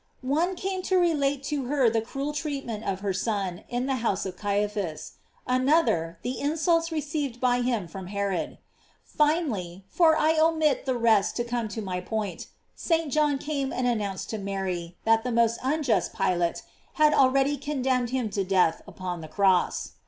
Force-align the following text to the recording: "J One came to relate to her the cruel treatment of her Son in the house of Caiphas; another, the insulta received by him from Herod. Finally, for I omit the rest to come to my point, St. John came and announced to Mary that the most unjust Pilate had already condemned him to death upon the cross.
"J 0.23 0.27
One 0.29 0.55
came 0.55 0.81
to 0.89 0.97
relate 0.97 1.43
to 1.43 1.65
her 1.65 1.87
the 1.87 2.01
cruel 2.01 2.33
treatment 2.33 2.83
of 2.85 3.01
her 3.01 3.13
Son 3.13 3.63
in 3.69 3.85
the 3.85 3.97
house 3.97 4.25
of 4.25 4.35
Caiphas; 4.35 5.11
another, 5.45 6.17
the 6.23 6.37
insulta 6.41 6.91
received 6.91 7.39
by 7.39 7.61
him 7.61 7.87
from 7.87 8.07
Herod. 8.07 8.57
Finally, 9.03 9.85
for 9.89 10.17
I 10.17 10.39
omit 10.39 10.87
the 10.87 10.97
rest 10.97 11.35
to 11.35 11.43
come 11.43 11.67
to 11.67 11.83
my 11.83 12.01
point, 12.01 12.47
St. 12.75 13.13
John 13.13 13.37
came 13.37 13.71
and 13.71 13.85
announced 13.85 14.31
to 14.31 14.39
Mary 14.39 14.97
that 15.03 15.23
the 15.23 15.31
most 15.31 15.59
unjust 15.61 16.15
Pilate 16.15 16.63
had 16.93 17.13
already 17.13 17.55
condemned 17.55 18.09
him 18.09 18.31
to 18.31 18.43
death 18.43 18.81
upon 18.87 19.21
the 19.21 19.27
cross. 19.27 19.91